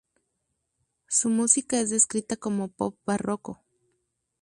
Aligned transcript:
Su 1.07 1.29
música 1.29 1.79
es 1.79 1.91
descrita 1.91 2.35
como 2.35 2.69
pop 2.69 2.97
barroco. 3.05 3.61